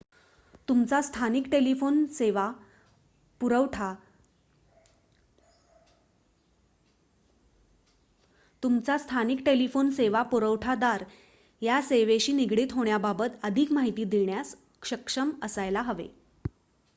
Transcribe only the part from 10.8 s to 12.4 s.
दार या सेवेशी